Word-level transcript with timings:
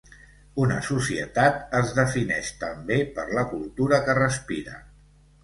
Una 0.61 0.77
societat 0.85 1.59
es 1.81 1.91
defineix, 1.99 2.49
també, 2.65 2.99
per 3.19 3.27
la 3.41 3.45
cultura 3.53 4.01
que 4.09 4.19
respira. 4.23 4.77